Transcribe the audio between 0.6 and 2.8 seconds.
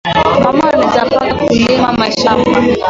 anawezi paka ku lima mashamba